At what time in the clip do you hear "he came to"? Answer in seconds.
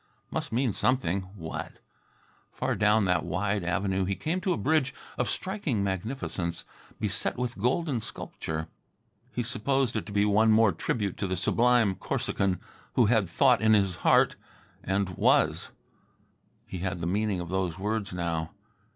4.05-4.51